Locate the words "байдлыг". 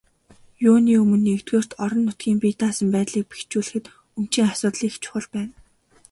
2.95-3.25